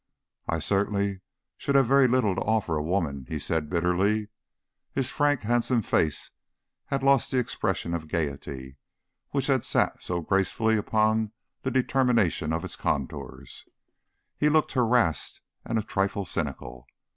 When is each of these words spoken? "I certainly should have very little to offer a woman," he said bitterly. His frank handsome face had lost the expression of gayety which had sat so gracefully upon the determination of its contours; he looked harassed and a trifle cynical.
"I 0.47 0.57
certainly 0.57 1.21
should 1.59 1.75
have 1.75 1.85
very 1.85 2.07
little 2.07 2.33
to 2.33 2.41
offer 2.41 2.75
a 2.75 2.81
woman," 2.81 3.27
he 3.29 3.37
said 3.37 3.69
bitterly. 3.69 4.29
His 4.93 5.11
frank 5.11 5.43
handsome 5.43 5.83
face 5.83 6.31
had 6.87 7.03
lost 7.03 7.29
the 7.29 7.37
expression 7.37 7.93
of 7.93 8.07
gayety 8.07 8.77
which 9.29 9.45
had 9.45 9.63
sat 9.63 10.01
so 10.01 10.21
gracefully 10.21 10.75
upon 10.75 11.33
the 11.61 11.69
determination 11.69 12.51
of 12.51 12.65
its 12.65 12.75
contours; 12.75 13.69
he 14.35 14.49
looked 14.49 14.71
harassed 14.71 15.39
and 15.65 15.77
a 15.77 15.83
trifle 15.83 16.25
cynical. 16.25 16.87